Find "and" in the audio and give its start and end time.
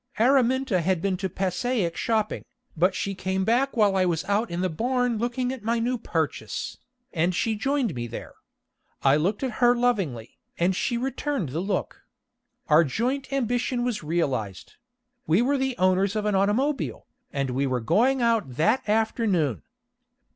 7.13-7.35, 10.57-10.75, 17.31-17.51